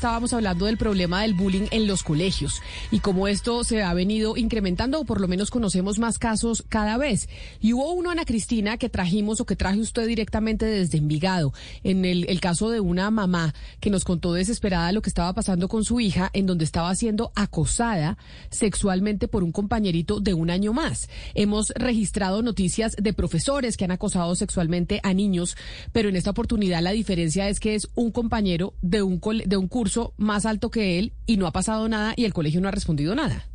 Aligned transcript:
estábamos 0.00 0.32
hablando 0.32 0.64
del 0.64 0.78
problema 0.78 1.20
del 1.20 1.34
bullying 1.34 1.66
en 1.72 1.86
los 1.86 2.02
colegios 2.02 2.62
y 2.90 3.00
cómo 3.00 3.28
esto 3.28 3.64
se 3.64 3.82
ha 3.82 3.92
venido 3.92 4.38
incrementando 4.38 4.98
o 4.98 5.04
por 5.04 5.20
lo 5.20 5.28
menos 5.28 5.50
conocemos 5.50 5.98
más 5.98 6.18
casos 6.18 6.64
cada 6.70 6.96
vez. 6.96 7.28
Y 7.60 7.74
hubo 7.74 7.92
uno, 7.92 8.10
Ana 8.10 8.24
Cristina, 8.24 8.78
que 8.78 8.88
trajimos 8.88 9.42
o 9.42 9.44
que 9.44 9.56
traje 9.56 9.78
usted 9.78 10.08
directamente 10.08 10.64
desde 10.64 10.96
Envigado, 10.96 11.52
en 11.84 12.06
el, 12.06 12.24
el 12.30 12.40
caso 12.40 12.70
de 12.70 12.80
una 12.80 13.10
mamá 13.10 13.54
que 13.78 13.90
nos 13.90 14.04
contó 14.04 14.32
desesperada 14.32 14.90
lo 14.92 15.02
que 15.02 15.10
estaba 15.10 15.34
pasando 15.34 15.68
con 15.68 15.84
su 15.84 16.00
hija, 16.00 16.30
en 16.32 16.46
donde 16.46 16.64
estaba 16.64 16.94
siendo 16.94 17.30
acosada 17.34 18.16
sexualmente 18.48 19.28
por 19.28 19.44
un 19.44 19.52
compañerito 19.52 20.18
de 20.18 20.32
un 20.32 20.48
año 20.48 20.72
más. 20.72 21.10
Hemos 21.34 21.74
registrado 21.76 22.40
noticias 22.40 22.96
de 22.96 23.12
profesores 23.12 23.76
que 23.76 23.84
han 23.84 23.90
acosado 23.90 24.34
sexualmente 24.34 25.00
a 25.02 25.12
niños, 25.12 25.58
pero 25.92 26.08
en 26.08 26.16
esta 26.16 26.30
oportunidad 26.30 26.80
la 26.80 26.92
diferencia 26.92 27.50
es 27.50 27.60
que 27.60 27.74
es 27.74 27.86
un 27.94 28.10
compañero 28.12 28.72
de 28.80 29.02
un, 29.02 29.20
de 29.44 29.56
un 29.58 29.68
curso 29.68 29.89
más 30.16 30.46
alto 30.46 30.70
que 30.70 30.98
él 30.98 31.12
y 31.26 31.36
no 31.36 31.46
ha 31.46 31.52
pasado 31.52 31.88
nada 31.88 32.14
y 32.16 32.24
el 32.24 32.32
colegio 32.32 32.60
no 32.60 32.68
ha 32.68 32.72
respondido 32.72 33.14
nada. 33.14 33.46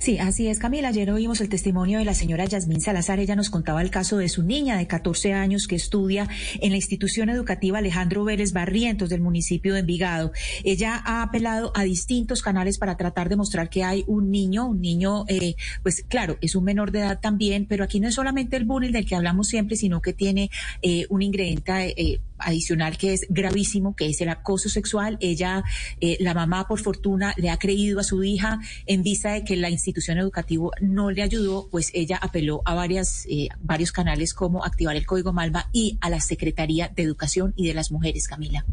Sí, 0.00 0.18
así 0.18 0.46
es, 0.46 0.58
Camila. 0.60 0.88
Ayer 0.88 1.10
oímos 1.10 1.40
el 1.40 1.48
testimonio 1.48 1.98
de 1.98 2.04
la 2.04 2.14
señora 2.14 2.44
Yasmín 2.44 2.80
Salazar. 2.80 3.18
Ella 3.18 3.34
nos 3.34 3.50
contaba 3.50 3.82
el 3.82 3.90
caso 3.90 4.18
de 4.18 4.28
su 4.28 4.44
niña 4.44 4.76
de 4.76 4.86
14 4.86 5.32
años 5.32 5.66
que 5.66 5.74
estudia 5.74 6.28
en 6.60 6.70
la 6.70 6.76
institución 6.76 7.28
educativa 7.28 7.78
Alejandro 7.78 8.24
Vélez 8.24 8.52
Barrientos 8.52 9.08
del 9.08 9.20
municipio 9.20 9.74
de 9.74 9.80
Envigado. 9.80 10.32
Ella 10.62 11.02
ha 11.04 11.22
apelado 11.22 11.72
a 11.74 11.82
distintos 11.82 12.40
canales 12.40 12.78
para 12.78 12.96
tratar 12.96 13.28
de 13.28 13.36
mostrar 13.36 13.68
que 13.68 13.82
hay 13.82 14.04
un 14.06 14.30
niño, 14.30 14.66
un 14.68 14.80
niño, 14.80 15.24
eh, 15.28 15.56
pues 15.82 16.04
claro, 16.08 16.38
es 16.40 16.54
un 16.54 16.64
menor 16.64 16.92
de 16.92 17.00
edad 17.00 17.18
también, 17.20 17.66
pero 17.66 17.82
aquí 17.82 17.98
no 17.98 18.08
es 18.08 18.14
solamente 18.14 18.56
el 18.56 18.64
bullying 18.64 18.92
del 18.92 19.06
que 19.06 19.16
hablamos 19.16 19.48
siempre, 19.48 19.76
sino 19.76 20.00
que 20.00 20.12
tiene 20.12 20.50
eh, 20.82 21.06
un 21.08 21.22
ingrediente 21.22 22.00
eh, 22.00 22.20
adicional 22.38 22.96
que 22.98 23.12
es 23.14 23.26
gravísimo, 23.28 23.94
que 23.96 24.08
es 24.08 24.20
el 24.20 24.28
acoso 24.28 24.68
sexual. 24.68 25.16
Ella, 25.20 25.64
eh, 26.00 26.16
la 26.20 26.34
mamá, 26.34 26.66
por 26.66 26.80
fortuna, 26.80 27.34
le 27.36 27.50
ha 27.50 27.58
creído 27.58 28.00
a 28.00 28.04
su 28.04 28.22
hija 28.22 28.60
en 28.86 29.02
vista 29.02 29.32
de 29.32 29.44
que 29.44 29.56
la 29.56 29.70
institución 29.70 30.18
educativa 30.18 30.70
no 30.80 31.10
le 31.10 31.22
ayudó, 31.22 31.68
pues 31.70 31.90
ella 31.94 32.18
apeló 32.20 32.62
a 32.64 32.74
varias, 32.74 33.26
eh, 33.28 33.48
varios 33.60 33.92
canales 33.92 34.34
como 34.34 34.64
activar 34.64 34.96
el 34.96 35.06
Código 35.06 35.32
Malva 35.32 35.68
y 35.72 35.98
a 36.00 36.10
la 36.10 36.20
Secretaría 36.20 36.88
de 36.88 37.02
Educación 37.02 37.52
y 37.56 37.66
de 37.66 37.74
las 37.74 37.90
Mujeres, 37.90 38.28
Camila. 38.28 38.64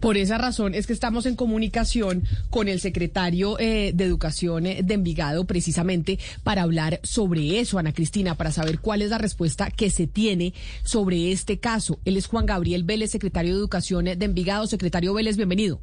Por 0.00 0.16
esa 0.16 0.38
razón 0.38 0.74
es 0.74 0.86
que 0.86 0.92
estamos 0.92 1.26
en 1.26 1.36
comunicación 1.36 2.24
con 2.50 2.68
el 2.68 2.80
secretario 2.80 3.58
eh, 3.58 3.92
de 3.94 4.04
Educación 4.04 4.64
de 4.64 4.94
Envigado 4.94 5.44
precisamente 5.44 6.18
para 6.42 6.62
hablar 6.62 7.00
sobre 7.02 7.60
eso, 7.60 7.78
Ana 7.78 7.92
Cristina, 7.92 8.36
para 8.36 8.52
saber 8.52 8.80
cuál 8.80 9.02
es 9.02 9.10
la 9.10 9.18
respuesta 9.18 9.70
que 9.70 9.90
se 9.90 10.06
tiene 10.06 10.54
sobre 10.82 11.32
este 11.32 11.58
caso. 11.58 11.98
Él 12.04 12.16
es 12.16 12.26
Juan 12.26 12.46
Gabriel 12.46 12.84
Vélez, 12.84 13.10
secretario 13.10 13.52
de 13.52 13.58
Educación 13.58 14.04
de 14.04 14.24
Envigado. 14.24 14.66
Secretario 14.66 15.14
Vélez, 15.14 15.36
bienvenido. 15.36 15.80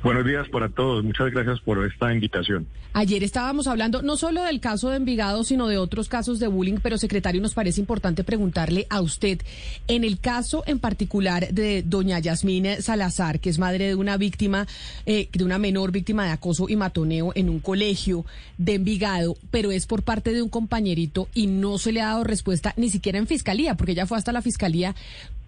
Buenos 0.00 0.24
días 0.24 0.48
para 0.48 0.68
todos. 0.68 1.02
Muchas 1.02 1.32
gracias 1.32 1.58
por 1.60 1.84
esta 1.84 2.12
invitación. 2.12 2.68
Ayer 2.92 3.24
estábamos 3.24 3.66
hablando 3.66 4.00
no 4.00 4.16
solo 4.16 4.44
del 4.44 4.60
caso 4.60 4.90
de 4.90 4.96
Envigado, 4.96 5.42
sino 5.42 5.66
de 5.66 5.76
otros 5.76 6.08
casos 6.08 6.38
de 6.38 6.46
bullying, 6.46 6.78
pero 6.80 6.98
secretario, 6.98 7.42
nos 7.42 7.54
parece 7.54 7.80
importante 7.80 8.22
preguntarle 8.22 8.86
a 8.90 9.00
usted, 9.00 9.40
en 9.88 10.04
el 10.04 10.20
caso 10.20 10.62
en 10.66 10.78
particular 10.78 11.52
de 11.52 11.82
doña 11.82 12.20
Yasmine 12.20 12.80
Salazar, 12.80 13.40
que 13.40 13.50
es 13.50 13.58
madre 13.58 13.88
de 13.88 13.94
una 13.96 14.16
víctima, 14.16 14.68
eh, 15.04 15.28
de 15.32 15.44
una 15.44 15.58
menor 15.58 15.90
víctima 15.90 16.24
de 16.24 16.30
acoso 16.30 16.68
y 16.68 16.76
matoneo 16.76 17.32
en 17.34 17.50
un 17.50 17.58
colegio 17.58 18.24
de 18.56 18.74
Envigado, 18.74 19.36
pero 19.50 19.72
es 19.72 19.86
por 19.86 20.04
parte 20.04 20.32
de 20.32 20.42
un 20.42 20.48
compañerito 20.48 21.28
y 21.34 21.48
no 21.48 21.76
se 21.76 21.90
le 21.90 22.02
ha 22.02 22.06
dado 22.06 22.24
respuesta 22.24 22.72
ni 22.76 22.88
siquiera 22.88 23.18
en 23.18 23.26
fiscalía, 23.26 23.76
porque 23.76 23.92
ella 23.92 24.06
fue 24.06 24.16
hasta 24.16 24.32
la 24.32 24.42
fiscalía. 24.42 24.94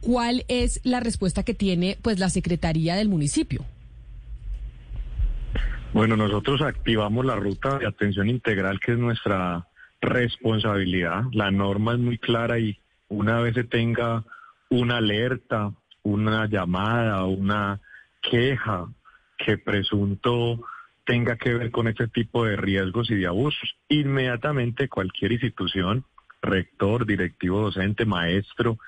¿Cuál 0.01 0.45
es 0.49 0.81
la 0.83 0.99
respuesta 0.99 1.45
que 1.45 1.55
tiene 1.55 1.99
pues 2.03 2.19
la 2.19 2.31
secretaría 2.31 2.97
del 2.97 3.09
municipio? 3.09 3.65
Bueno, 5.93 6.17
nosotros 6.17 6.63
activamos 6.63 7.25
la 7.25 7.35
ruta 7.35 7.79
de 7.79 7.87
atención 7.87 8.29
integral, 8.29 8.79
que 8.79 8.93
es 8.93 8.99
nuestra 8.99 9.67
responsabilidad. 10.01 11.25
La 11.33 11.51
norma 11.51 11.95
es 11.95 11.99
muy 11.99 12.17
clara 12.17 12.61
y 12.61 12.79
una 13.09 13.41
vez 13.41 13.55
se 13.55 13.65
tenga 13.65 14.25
una 14.69 14.99
alerta, 14.99 15.73
una 16.05 16.47
llamada, 16.47 17.25
una 17.25 17.81
queja 18.23 18.87
que 19.37 19.59
presunto 19.59 20.61
tenga 21.05 21.37
que 21.37 21.55
ver 21.55 21.73
con 21.73 21.89
este 21.89 22.07
tipo 22.07 22.45
de 22.45 22.55
riesgos 22.55 23.11
y 23.11 23.17
de 23.17 23.27
abusos, 23.27 23.75
inmediatamente 23.89 24.89
cualquier 24.89 25.33
institución, 25.33 26.05
rector, 26.41 27.05
directivo 27.05 27.63
docente, 27.63 28.05
maestro, 28.05 28.79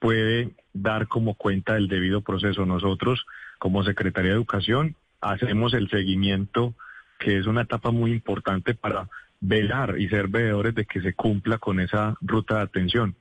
puede 0.00 0.56
dar 0.72 1.06
como 1.06 1.34
cuenta 1.34 1.74
del 1.74 1.86
debido 1.86 2.22
proceso. 2.22 2.66
Nosotros, 2.66 3.24
como 3.60 3.84
Secretaría 3.84 4.32
de 4.32 4.36
Educación, 4.36 4.96
hacemos 5.20 5.74
el 5.74 5.88
seguimiento, 5.90 6.74
que 7.18 7.38
es 7.38 7.46
una 7.46 7.62
etapa 7.62 7.90
muy 7.90 8.12
importante 8.12 8.74
para 8.74 9.08
velar 9.40 9.96
y 9.98 10.08
ser 10.08 10.28
veedores 10.28 10.74
de 10.74 10.84
que 10.84 11.00
se 11.00 11.14
cumpla 11.14 11.58
con 11.58 11.80
esa 11.80 12.16
ruta 12.20 12.56
de 12.56 12.62
atención. 12.62 13.16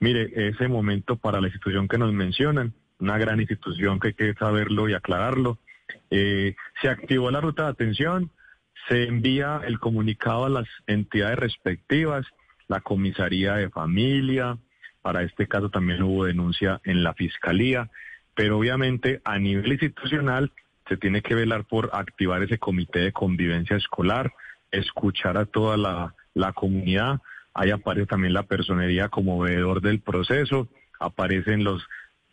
Mire, 0.00 0.48
ese 0.48 0.68
momento 0.68 1.16
para 1.16 1.40
la 1.40 1.48
institución 1.48 1.88
que 1.88 1.98
nos 1.98 2.12
mencionan, 2.12 2.74
una 2.98 3.18
gran 3.18 3.40
institución 3.40 3.98
que 3.98 4.08
hay 4.08 4.14
que 4.14 4.34
saberlo 4.34 4.88
y 4.88 4.94
aclararlo, 4.94 5.58
eh, 6.10 6.54
se 6.80 6.88
activó 6.88 7.30
la 7.30 7.40
ruta 7.40 7.64
de 7.64 7.70
atención, 7.70 8.30
se 8.88 9.04
envía 9.04 9.60
el 9.64 9.78
comunicado 9.78 10.44
a 10.44 10.50
las 10.50 10.68
entidades 10.86 11.38
respectivas, 11.38 12.26
la 12.68 12.80
comisaría 12.80 13.54
de 13.54 13.70
familia, 13.70 14.58
para 15.02 15.22
este 15.22 15.46
caso 15.46 15.70
también 15.70 16.02
hubo 16.02 16.24
denuncia 16.24 16.80
en 16.84 17.02
la 17.02 17.14
fiscalía, 17.14 17.90
pero 18.34 18.58
obviamente 18.58 19.20
a 19.24 19.38
nivel 19.38 19.72
institucional 19.72 20.52
se 20.88 20.96
tiene 20.96 21.22
que 21.22 21.34
velar 21.34 21.64
por 21.64 21.90
activar 21.92 22.42
ese 22.42 22.58
comité 22.58 23.00
de 23.00 23.12
convivencia 23.12 23.76
escolar, 23.76 24.32
escuchar 24.70 25.36
a 25.36 25.46
toda 25.46 25.76
la, 25.76 26.52
comunidad. 26.52 27.20
Ahí 27.54 27.70
aparece 27.70 28.06
también 28.06 28.34
la 28.34 28.44
personería 28.44 29.08
como 29.08 29.38
veedor 29.38 29.80
del 29.80 30.00
proceso, 30.00 30.68
aparecen 31.00 31.64
los 31.64 31.86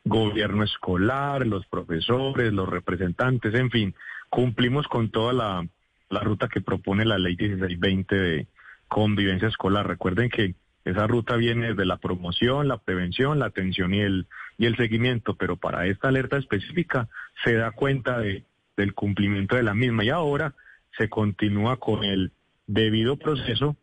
gobierno 0.05 0.63
escolar, 0.63 1.47
los 1.47 1.65
profesores, 1.67 2.51
los 2.51 2.67
representantes, 2.67 3.53
en 3.53 3.71
fin, 3.71 3.95
cumplimos 4.29 4.87
con 4.87 5.09
toda 5.09 5.31
la, 5.31 5.65
la 6.09 6.19
ruta 6.19 6.49
que 6.49 6.59
propone 6.59 7.05
la 7.05 7.17
ley 7.17 7.37
1620 7.37 8.15
de 8.15 8.47
convivencia 8.89 9.47
escolar. 9.47 9.87
Recuerden 9.87 10.29
que 10.29 10.55
esa 10.85 11.07
ruta 11.07 11.35
viene 11.35 11.69
desde 11.69 11.85
la 11.85 11.97
promoción, 11.97 12.67
la 12.67 12.77
prevención, 12.77 13.39
la 13.39 13.45
atención 13.45 13.93
y 13.93 14.01
el, 14.01 14.27
y 14.57 14.65
el 14.65 14.75
seguimiento, 14.75 15.35
pero 15.35 15.57
para 15.57 15.87
esta 15.87 16.09
alerta 16.09 16.37
específica 16.37 17.07
se 17.43 17.53
da 17.53 17.71
cuenta 17.71 18.19
de, 18.19 18.43
del 18.75 18.93
cumplimiento 18.93 19.55
de 19.55 19.63
la 19.63 19.73
misma. 19.73 20.03
Y 20.03 20.09
ahora 20.09 20.53
se 20.97 21.09
continúa 21.09 21.77
con 21.77 22.03
el 22.03 22.31
debido 22.67 23.17
proceso, 23.17 23.77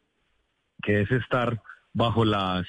que 0.82 1.00
es 1.02 1.10
estar 1.10 1.62
bajo 1.92 2.24
las 2.24 2.66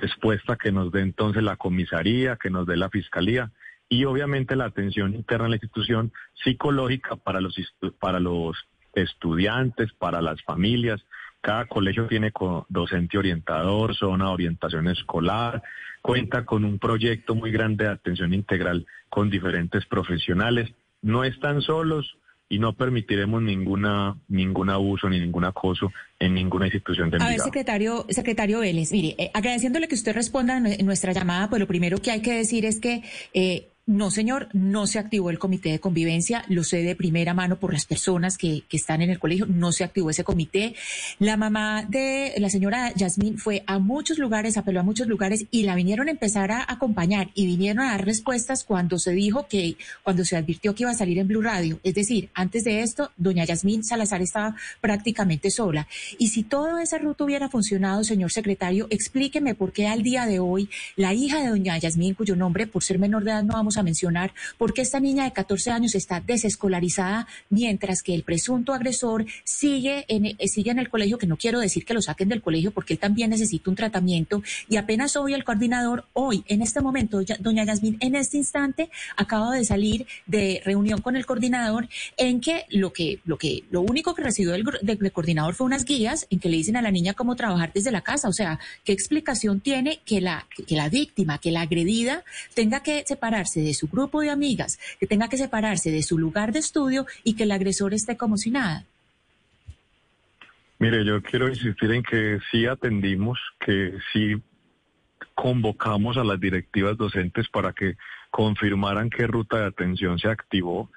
respuestas 0.00 0.58
que 0.58 0.72
nos 0.72 0.92
dé 0.92 1.00
entonces 1.00 1.42
la 1.42 1.56
comisaría, 1.56 2.36
que 2.36 2.50
nos 2.50 2.66
dé 2.66 2.76
la 2.76 2.90
fiscalía 2.90 3.50
y 3.88 4.04
obviamente 4.04 4.54
la 4.54 4.66
atención 4.66 5.14
interna 5.14 5.44
de 5.44 5.50
la 5.50 5.56
institución 5.56 6.12
psicológica 6.44 7.16
para 7.16 7.40
los, 7.40 7.56
para 7.98 8.20
los 8.20 8.56
estudiantes, 8.94 9.92
para 9.94 10.20
las 10.20 10.42
familias, 10.42 11.00
cada 11.40 11.66
colegio 11.66 12.06
tiene 12.06 12.32
docente 12.68 13.18
orientador, 13.18 13.94
zona 13.94 14.26
de 14.26 14.30
orientación 14.32 14.88
escolar, 14.88 15.62
cuenta 16.02 16.44
con 16.44 16.64
un 16.64 16.78
proyecto 16.78 17.34
muy 17.34 17.50
grande 17.50 17.84
de 17.84 17.90
atención 17.90 18.34
integral 18.34 18.86
con 19.08 19.30
diferentes 19.30 19.86
profesionales. 19.86 20.72
No 21.02 21.24
están 21.24 21.62
solos 21.62 22.16
y 22.48 22.58
no 22.58 22.72
permitiremos 22.72 23.42
ninguna 23.42 24.16
ningún 24.28 24.70
abuso 24.70 25.08
ni 25.08 25.20
ningún 25.20 25.44
acoso 25.44 25.92
en 26.18 26.34
ninguna 26.34 26.66
institución 26.66 27.10
de 27.10 27.18
A 27.20 27.28
ver, 27.28 27.40
secretario, 27.40 28.06
secretario 28.08 28.60
Vélez, 28.60 28.90
mire, 28.90 29.14
eh, 29.18 29.30
agradeciéndole 29.34 29.86
que 29.86 29.94
usted 29.94 30.14
responda 30.14 30.56
en 30.56 30.86
nuestra 30.86 31.12
llamada, 31.12 31.50
pues 31.50 31.60
lo 31.60 31.66
primero 31.66 31.98
que 31.98 32.10
hay 32.10 32.22
que 32.22 32.32
decir 32.32 32.64
es 32.64 32.80
que 32.80 33.02
eh, 33.34 33.68
no, 33.88 34.10
señor, 34.10 34.48
no 34.52 34.86
se 34.86 34.98
activó 34.98 35.30
el 35.30 35.38
comité 35.38 35.70
de 35.70 35.80
convivencia, 35.80 36.44
lo 36.48 36.62
sé 36.62 36.82
de 36.82 36.94
primera 36.94 37.32
mano 37.32 37.56
por 37.56 37.72
las 37.72 37.86
personas 37.86 38.36
que, 38.36 38.62
que, 38.68 38.76
están 38.76 39.00
en 39.00 39.08
el 39.08 39.18
colegio, 39.18 39.46
no 39.46 39.72
se 39.72 39.82
activó 39.82 40.10
ese 40.10 40.24
comité. 40.24 40.74
La 41.18 41.38
mamá 41.38 41.86
de 41.88 42.34
la 42.36 42.50
señora 42.50 42.92
Yasmín 42.94 43.38
fue 43.38 43.64
a 43.66 43.78
muchos 43.78 44.18
lugares, 44.18 44.58
apeló 44.58 44.80
a 44.80 44.82
muchos 44.82 45.06
lugares 45.06 45.46
y 45.50 45.62
la 45.62 45.74
vinieron 45.74 46.08
a 46.08 46.10
empezar 46.10 46.52
a 46.52 46.66
acompañar 46.68 47.30
y 47.32 47.46
vinieron 47.46 47.82
a 47.82 47.92
dar 47.92 48.04
respuestas 48.04 48.62
cuando 48.62 48.98
se 48.98 49.12
dijo 49.12 49.46
que, 49.48 49.78
cuando 50.02 50.22
se 50.26 50.36
advirtió 50.36 50.74
que 50.74 50.82
iba 50.82 50.90
a 50.90 50.94
salir 50.94 51.18
en 51.18 51.26
Blue 51.26 51.40
Radio. 51.40 51.80
Es 51.82 51.94
decir, 51.94 52.28
antes 52.34 52.64
de 52.64 52.82
esto, 52.82 53.10
doña 53.16 53.46
Yasmín 53.46 53.84
Salazar 53.84 54.20
estaba 54.20 54.54
prácticamente 54.82 55.50
sola. 55.50 55.88
Y 56.18 56.28
si 56.28 56.42
todo 56.42 56.76
ese 56.78 56.98
ruta 56.98 57.24
hubiera 57.24 57.48
funcionado, 57.48 58.04
señor 58.04 58.32
secretario, 58.32 58.86
explíqueme 58.90 59.54
por 59.54 59.72
qué 59.72 59.86
al 59.86 60.02
día 60.02 60.26
de 60.26 60.40
hoy 60.40 60.68
la 60.94 61.14
hija 61.14 61.40
de 61.40 61.48
doña 61.48 61.78
Yasmín, 61.78 62.12
cuyo 62.12 62.36
nombre 62.36 62.66
por 62.66 62.84
ser 62.84 62.98
menor 62.98 63.24
de 63.24 63.30
edad 63.30 63.44
no 63.44 63.54
vamos 63.54 63.77
a 63.78 63.82
mencionar 63.82 64.32
por 64.56 64.74
qué 64.74 64.82
esta 64.82 65.00
niña 65.00 65.24
de 65.24 65.32
14 65.32 65.70
años 65.70 65.94
está 65.94 66.20
desescolarizada 66.20 67.26
mientras 67.50 68.02
que 68.02 68.14
el 68.14 68.22
presunto 68.22 68.74
agresor 68.74 69.26
sigue 69.44 70.04
en, 70.08 70.26
eh, 70.26 70.36
sigue 70.46 70.70
en 70.70 70.78
el 70.78 70.88
colegio, 70.88 71.18
que 71.18 71.26
no 71.26 71.36
quiero 71.36 71.60
decir 71.60 71.84
que 71.84 71.94
lo 71.94 72.02
saquen 72.02 72.28
del 72.28 72.42
colegio 72.42 72.70
porque 72.70 72.94
él 72.94 72.98
también 72.98 73.30
necesita 73.30 73.70
un 73.70 73.76
tratamiento 73.76 74.42
y 74.68 74.76
apenas 74.76 75.16
hoy 75.16 75.34
el 75.34 75.44
coordinador, 75.44 76.06
hoy, 76.12 76.44
en 76.48 76.62
este 76.62 76.80
momento, 76.80 77.20
doña 77.40 77.64
Yasmin, 77.64 77.96
en 78.00 78.14
este 78.14 78.36
instante, 78.36 78.90
acaba 79.16 79.54
de 79.54 79.64
salir 79.64 80.06
de 80.26 80.60
reunión 80.64 81.00
con 81.00 81.16
el 81.16 81.26
coordinador 81.26 81.88
en 82.16 82.40
que 82.40 82.64
lo 82.70 82.92
que, 82.92 83.20
lo 83.24 83.38
que, 83.38 83.64
lo 83.70 83.80
único 83.80 84.14
que 84.14 84.22
recibió 84.22 84.52
del, 84.52 84.64
del 84.82 85.12
coordinador 85.12 85.54
fue 85.54 85.66
unas 85.66 85.84
guías 85.84 86.26
en 86.30 86.38
que 86.38 86.48
le 86.48 86.56
dicen 86.56 86.76
a 86.76 86.82
la 86.82 86.90
niña 86.90 87.14
cómo 87.14 87.36
trabajar 87.36 87.72
desde 87.74 87.90
la 87.90 88.02
casa. 88.02 88.28
O 88.28 88.32
sea, 88.32 88.58
¿qué 88.84 88.92
explicación 88.92 89.60
tiene 89.60 90.00
que 90.04 90.20
la, 90.20 90.46
que 90.66 90.76
la 90.76 90.88
víctima, 90.88 91.38
que 91.38 91.50
la 91.50 91.62
agredida, 91.62 92.24
tenga 92.54 92.82
que 92.82 93.04
separarse 93.06 93.60
de 93.60 93.67
su 93.74 93.88
grupo 93.88 94.20
de 94.20 94.30
amigas, 94.30 94.78
que 94.98 95.06
tenga 95.06 95.28
que 95.28 95.36
separarse 95.36 95.90
de 95.90 96.02
su 96.02 96.18
lugar 96.18 96.52
de 96.52 96.60
estudio 96.60 97.06
y 97.24 97.34
que 97.34 97.44
el 97.44 97.52
agresor 97.52 97.94
esté 97.94 98.16
como 98.16 98.36
si 98.36 98.50
nada? 98.50 98.84
Mire, 100.78 101.04
yo 101.04 101.20
quiero 101.22 101.48
insistir 101.48 101.90
en 101.92 102.02
que 102.02 102.38
sí 102.50 102.66
atendimos, 102.66 103.38
que 103.58 103.94
sí 104.12 104.36
convocamos 105.34 106.16
a 106.16 106.24
las 106.24 106.38
directivas 106.38 106.96
docentes 106.96 107.48
para 107.48 107.72
que 107.72 107.96
confirmaran 108.30 109.10
qué 109.10 109.26
ruta 109.26 109.58
de 109.58 109.66
atención 109.66 110.18
se 110.18 110.28
activó. 110.28 110.90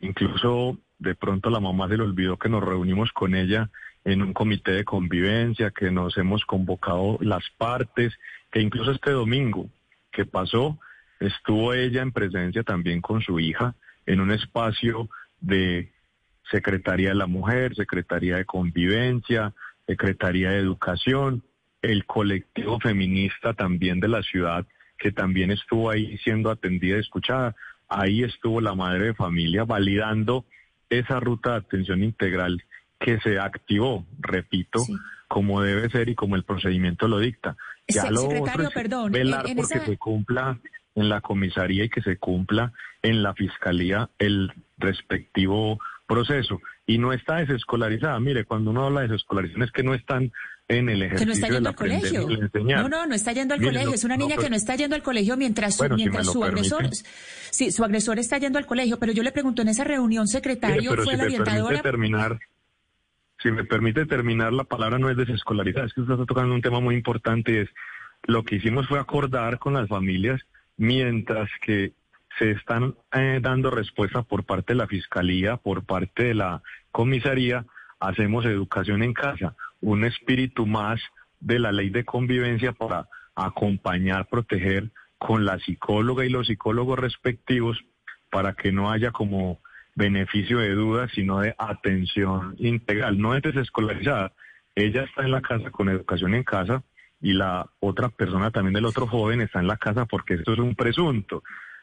Incluso 0.00 0.78
de 0.98 1.14
pronto 1.14 1.50
la 1.50 1.60
mamá 1.60 1.88
se 1.88 1.96
le 1.96 2.02
olvidó 2.02 2.36
que 2.36 2.48
nos 2.48 2.64
reunimos 2.64 3.12
con 3.12 3.34
ella 3.34 3.70
en 4.04 4.22
un 4.22 4.32
comité 4.32 4.72
de 4.72 4.84
convivencia, 4.84 5.70
que 5.70 5.90
nos 5.90 6.16
hemos 6.16 6.44
convocado 6.44 7.18
las 7.20 7.44
partes, 7.58 8.14
que 8.50 8.60
incluso 8.60 8.90
este 8.90 9.10
domingo 9.10 9.68
que 10.10 10.24
pasó, 10.24 10.78
estuvo 11.20 11.74
ella 11.74 12.02
en 12.02 12.12
presencia 12.12 12.62
también 12.62 13.00
con 13.00 13.20
su 13.22 13.40
hija 13.40 13.74
en 14.06 14.20
un 14.20 14.30
espacio 14.30 15.08
de 15.40 15.92
Secretaría 16.50 17.10
de 17.10 17.14
la 17.14 17.26
Mujer, 17.26 17.74
Secretaría 17.74 18.36
de 18.36 18.44
Convivencia, 18.44 19.52
Secretaría 19.86 20.50
de 20.50 20.58
Educación, 20.58 21.42
el 21.82 22.06
colectivo 22.06 22.80
feminista 22.80 23.54
también 23.54 24.00
de 24.00 24.08
la 24.08 24.22
ciudad, 24.22 24.66
que 24.98 25.12
también 25.12 25.50
estuvo 25.50 25.90
ahí 25.90 26.18
siendo 26.18 26.50
atendida 26.50 26.96
y 26.96 27.00
escuchada. 27.00 27.54
Ahí 27.88 28.22
estuvo 28.22 28.60
la 28.60 28.74
madre 28.74 29.06
de 29.06 29.14
familia 29.14 29.64
validando 29.64 30.44
esa 30.90 31.20
ruta 31.20 31.52
de 31.52 31.56
atención 31.58 32.02
integral 32.02 32.62
que 32.98 33.20
se 33.20 33.38
activó, 33.38 34.04
repito, 34.18 34.80
como 35.28 35.62
debe 35.62 35.88
ser 35.90 36.08
y 36.08 36.14
como 36.14 36.36
el 36.36 36.42
procedimiento 36.42 37.06
lo 37.06 37.18
dicta. 37.18 37.56
Ya 37.86 38.10
lo 38.10 38.26
otro 38.26 38.70
perdón, 38.74 39.12
velar 39.12 39.44
porque 39.54 39.80
se 39.80 39.96
cumpla 39.96 40.58
en 40.98 41.08
la 41.08 41.20
comisaría 41.20 41.84
y 41.84 41.88
que 41.88 42.02
se 42.02 42.16
cumpla 42.16 42.72
en 43.02 43.22
la 43.22 43.34
fiscalía 43.34 44.10
el 44.18 44.52
respectivo 44.78 45.78
proceso. 46.06 46.60
Y 46.86 46.98
no 46.98 47.12
está 47.12 47.36
desescolarizada. 47.36 48.18
Mire, 48.18 48.44
cuando 48.44 48.70
uno 48.70 48.86
habla 48.86 49.02
de 49.02 49.08
desescolarización 49.08 49.62
es 49.62 49.70
que 49.70 49.82
no 49.82 49.94
están 49.94 50.32
en 50.66 50.88
el 50.88 51.02
ejercicio 51.02 51.18
que 51.20 51.26
no 51.26 51.32
está 51.32 51.48
yendo 51.48 51.68
al 51.68 51.74
colegio. 51.76 52.28
No, 52.64 52.88
no, 52.88 53.06
no 53.06 53.14
está 53.14 53.32
yendo 53.32 53.54
al 53.54 53.60
colegio. 53.62 53.94
es 53.94 54.04
una 54.04 54.16
niña 54.16 54.36
que 54.36 54.50
no 54.50 54.56
está 54.56 54.74
yendo 54.74 54.96
al 54.96 55.02
colegio 55.02 55.36
mientras, 55.36 55.76
su, 55.76 55.88
mientras 55.90 56.26
su 56.26 56.42
agresor, 56.42 56.88
sí, 57.50 57.70
su 57.70 57.84
agresor 57.84 58.18
está 58.18 58.38
yendo 58.38 58.58
al 58.58 58.66
colegio. 58.66 58.98
Pero 58.98 59.12
yo 59.12 59.22
le 59.22 59.32
pregunto 59.32 59.62
en 59.62 59.68
esa 59.68 59.84
reunión, 59.84 60.26
secretario, 60.26 60.96
fue 60.96 61.16
la 61.16 61.24
orientadora. 61.24 61.80
terminar, 61.80 62.38
si 63.42 63.50
me 63.50 63.64
permite 63.64 64.04
terminar, 64.06 64.52
la 64.52 64.64
palabra 64.64 64.98
no 64.98 65.10
es 65.10 65.16
desescolarizada, 65.16 65.86
es 65.86 65.94
que 65.94 66.00
usted 66.00 66.14
está 66.14 66.26
tocando 66.26 66.54
un 66.54 66.62
tema 66.62 66.80
muy 66.80 66.96
importante 66.96 67.52
y 67.52 67.56
es 67.58 67.68
lo 68.24 68.44
que 68.44 68.56
hicimos 68.56 68.88
fue 68.88 68.98
acordar 68.98 69.58
con 69.58 69.74
las 69.74 69.88
familias 69.88 70.40
mientras 70.78 71.50
que 71.60 71.92
se 72.38 72.52
están 72.52 72.94
eh, 73.12 73.40
dando 73.42 73.70
respuesta 73.70 74.22
por 74.22 74.44
parte 74.44 74.72
de 74.72 74.78
la 74.78 74.86
Fiscalía, 74.86 75.56
por 75.56 75.84
parte 75.84 76.24
de 76.24 76.34
la 76.34 76.62
comisaría, 76.92 77.66
hacemos 78.00 78.46
educación 78.46 79.02
en 79.02 79.12
casa, 79.12 79.54
un 79.80 80.04
espíritu 80.04 80.64
más 80.64 81.00
de 81.40 81.58
la 81.58 81.72
ley 81.72 81.90
de 81.90 82.04
convivencia 82.04 82.72
para 82.72 83.08
acompañar, 83.34 84.28
proteger 84.28 84.90
con 85.18 85.44
la 85.44 85.58
psicóloga 85.58 86.24
y 86.24 86.30
los 86.30 86.46
psicólogos 86.46 86.98
respectivos 86.98 87.84
para 88.30 88.54
que 88.54 88.72
no 88.72 88.90
haya 88.90 89.10
como 89.10 89.60
beneficio 89.94 90.58
de 90.58 90.70
duda, 90.70 91.08
sino 91.08 91.40
de 91.40 91.54
atención 91.58 92.54
integral. 92.58 93.18
No 93.18 93.34
es 93.34 93.42
desescolarizada. 93.42 94.32
Ella 94.76 95.02
está 95.02 95.22
en 95.22 95.32
la 95.32 95.42
casa 95.42 95.70
con 95.70 95.88
educación 95.88 96.34
en 96.34 96.44
casa 96.44 96.84
y 97.20 97.32
la 97.32 97.68
otra 97.80 98.08
persona 98.08 98.50
también 98.50 98.74
del 98.74 98.84
otro 98.84 99.06
joven 99.06 99.40
está 99.40 99.60
en 99.60 99.66
la 99.66 99.76
casa 99.76 100.06
porque 100.06 100.34
esto 100.34 100.52
es 100.52 100.58
un 100.58 100.74
presunto. 100.74 101.42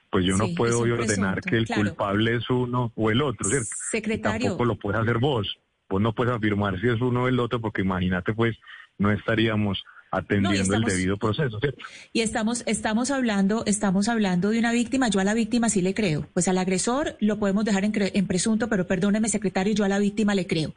Pues 0.09 0.23
yo 0.25 0.37
no 0.37 0.47
puedo 0.55 0.79
ordenar 0.79 1.41
que 1.41 1.57
el 1.57 1.67
culpable 1.67 2.35
es 2.35 2.49
uno 2.49 2.91
o 2.95 3.11
el 3.11 3.21
otro, 3.21 3.49
¿cierto? 3.49 3.67
Secretario. 3.91 4.49
tampoco 4.49 4.65
lo 4.65 4.75
puedes 4.75 5.01
hacer 5.01 5.17
vos. 5.17 5.57
Vos 5.89 6.01
no 6.01 6.13
puedes 6.13 6.33
afirmar 6.33 6.79
si 6.79 6.87
es 6.87 7.01
uno 7.01 7.23
o 7.23 7.27
el 7.27 7.39
otro 7.39 7.59
porque 7.59 7.81
imagínate 7.81 8.33
pues 8.33 8.57
no 8.97 9.11
estaríamos 9.11 9.83
atendiendo 10.11 10.75
el 10.75 10.83
debido 10.83 11.17
proceso, 11.17 11.59
¿cierto? 11.59 11.83
Y 12.13 12.21
estamos, 12.21 12.63
estamos 12.65 13.11
hablando, 13.11 13.63
estamos 13.65 14.07
hablando 14.07 14.51
de 14.51 14.59
una 14.59 14.71
víctima. 14.71 15.09
Yo 15.09 15.19
a 15.19 15.23
la 15.23 15.33
víctima 15.33 15.69
sí 15.69 15.81
le 15.81 15.93
creo. 15.93 16.27
Pues 16.33 16.47
al 16.47 16.57
agresor 16.57 17.17
lo 17.19 17.37
podemos 17.37 17.65
dejar 17.65 17.83
en, 17.83 17.91
en 17.95 18.27
presunto, 18.27 18.69
pero 18.69 18.87
perdóneme, 18.87 19.27
secretario, 19.27 19.73
yo 19.73 19.83
a 19.83 19.89
la 19.89 19.99
víctima 19.99 20.33
le 20.33 20.47
creo. 20.47 20.73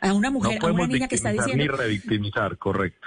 A 0.00 0.12
una 0.12 0.30
mujer, 0.30 0.58
a 0.62 0.66
una 0.66 0.86
niña 0.86 1.08
que 1.08 1.16
está 1.16 1.32
diciendo. 1.32 1.62
Ni 1.62 1.68
revictimizar, 1.68 2.56
correcto. 2.56 3.06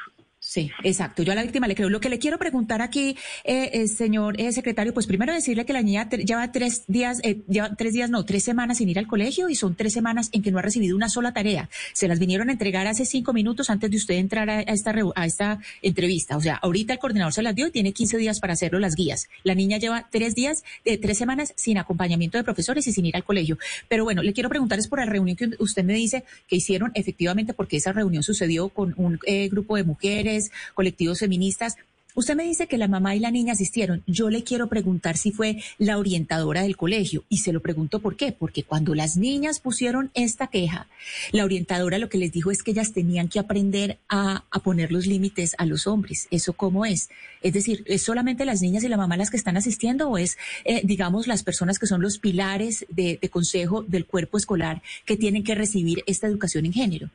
Sí, 0.51 0.69
exacto. 0.83 1.23
Yo 1.23 1.31
a 1.31 1.35
la 1.35 1.43
víctima 1.43 1.65
le 1.65 1.75
creo. 1.75 1.89
Lo 1.89 2.01
que 2.01 2.09
le 2.09 2.19
quiero 2.19 2.37
preguntar 2.37 2.81
aquí, 2.81 3.15
eh, 3.45 3.69
eh 3.71 3.87
señor 3.87 4.35
eh, 4.37 4.51
secretario, 4.51 4.93
pues 4.93 5.07
primero 5.07 5.33
decirle 5.33 5.65
que 5.65 5.71
la 5.71 5.81
niña 5.81 6.09
lleva 6.09 6.51
tres 6.51 6.83
días, 6.87 7.21
eh, 7.23 7.41
lleva 7.47 7.73
tres 7.77 7.93
días, 7.93 8.09
no, 8.09 8.25
tres 8.25 8.43
semanas 8.43 8.79
sin 8.79 8.89
ir 8.89 8.99
al 8.99 9.07
colegio 9.07 9.47
y 9.47 9.55
son 9.55 9.75
tres 9.75 9.93
semanas 9.93 10.27
en 10.33 10.41
que 10.41 10.51
no 10.51 10.59
ha 10.59 10.61
recibido 10.61 10.97
una 10.97 11.07
sola 11.07 11.31
tarea. 11.31 11.69
Se 11.93 12.09
las 12.09 12.19
vinieron 12.19 12.49
a 12.49 12.51
entregar 12.51 12.85
hace 12.85 13.05
cinco 13.05 13.31
minutos 13.31 13.69
antes 13.69 13.89
de 13.91 13.95
usted 13.95 14.15
entrar 14.15 14.49
a, 14.49 14.59
esta, 14.59 14.93
a 15.15 15.25
esta 15.25 15.59
entrevista. 15.81 16.35
O 16.35 16.41
sea, 16.41 16.55
ahorita 16.55 16.91
el 16.91 16.99
coordinador 16.99 17.31
se 17.31 17.43
las 17.43 17.55
dio 17.55 17.67
y 17.67 17.71
tiene 17.71 17.93
15 17.93 18.17
días 18.17 18.41
para 18.41 18.51
hacerlo 18.51 18.77
las 18.77 18.95
guías. 18.95 19.29
La 19.43 19.55
niña 19.55 19.77
lleva 19.77 20.09
tres 20.11 20.35
días, 20.35 20.65
eh, 20.83 20.97
tres 20.97 21.17
semanas 21.17 21.53
sin 21.55 21.77
acompañamiento 21.77 22.37
de 22.37 22.43
profesores 22.43 22.85
y 22.87 22.91
sin 22.91 23.05
ir 23.05 23.15
al 23.15 23.23
colegio. 23.23 23.57
Pero 23.87 24.03
bueno, 24.03 24.21
le 24.21 24.33
quiero 24.33 24.49
preguntar 24.49 24.79
es 24.79 24.89
por 24.89 24.99
la 24.99 25.05
reunión 25.05 25.37
que 25.37 25.51
usted 25.59 25.85
me 25.85 25.93
dice 25.93 26.25
que 26.49 26.57
hicieron 26.57 26.91
efectivamente 26.93 27.53
porque 27.53 27.77
esa 27.77 27.93
reunión 27.93 28.21
sucedió 28.21 28.67
con 28.67 28.93
un 28.97 29.17
grupo 29.49 29.77
de 29.77 29.85
mujeres 29.85 30.40
colectivos 30.73 31.19
feministas. 31.19 31.75
Usted 32.13 32.35
me 32.35 32.43
dice 32.43 32.67
que 32.67 32.77
la 32.77 32.89
mamá 32.89 33.15
y 33.15 33.19
la 33.19 33.31
niña 33.31 33.53
asistieron. 33.53 34.03
Yo 34.05 34.29
le 34.29 34.43
quiero 34.43 34.67
preguntar 34.67 35.15
si 35.15 35.31
fue 35.31 35.63
la 35.77 35.97
orientadora 35.97 36.63
del 36.63 36.75
colegio. 36.75 37.23
Y 37.29 37.37
se 37.37 37.53
lo 37.53 37.61
pregunto 37.61 37.99
por 37.99 38.17
qué. 38.17 38.33
Porque 38.33 38.63
cuando 38.63 38.93
las 38.95 39.15
niñas 39.15 39.61
pusieron 39.61 40.11
esta 40.13 40.47
queja, 40.47 40.87
la 41.31 41.45
orientadora 41.45 41.99
lo 41.99 42.09
que 42.09 42.17
les 42.17 42.33
dijo 42.33 42.51
es 42.51 42.63
que 42.63 42.71
ellas 42.71 42.91
tenían 42.91 43.29
que 43.29 43.39
aprender 43.39 43.97
a, 44.09 44.43
poner 44.61 44.91
los 44.91 45.07
límites 45.07 45.55
a 45.57 45.65
los 45.65 45.87
hombres. 45.87 46.27
¿Eso 46.31 46.51
cómo 46.51 46.85
es? 46.85 47.09
Es 47.41 47.53
decir, 47.53 47.83
¿es 47.87 48.01
solamente 48.01 48.43
las 48.43 48.61
niñas 48.61 48.83
y 48.83 48.89
la 48.89 48.97
mamá 48.97 49.15
las 49.15 49.29
que 49.29 49.37
están 49.37 49.55
asistiendo 49.55 50.09
o 50.09 50.17
es, 50.17 50.37
eh, 50.65 50.81
digamos, 50.83 51.27
las 51.27 51.43
personas 51.43 51.79
que 51.79 51.87
son 51.87 52.01
los 52.01 52.19
pilares 52.19 52.85
de 52.89 53.19
consejo 53.31 53.83
del 53.83 54.05
cuerpo 54.05 54.37
escolar 54.37 54.81
que 55.05 55.15
tienen 55.15 55.43
que 55.43 55.55
recibir 55.55 56.03
esta 56.07 56.27
educación 56.27 56.65
en 56.65 56.73
género? 56.73 57.09